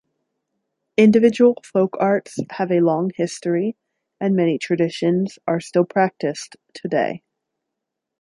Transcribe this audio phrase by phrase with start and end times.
[0.97, 3.75] Individual folk arts have a long history,
[4.19, 7.21] and many traditions are still practiced today.